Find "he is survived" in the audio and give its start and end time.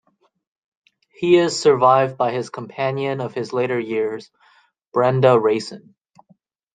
1.11-2.17